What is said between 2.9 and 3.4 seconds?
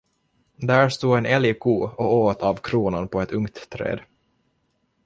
på ett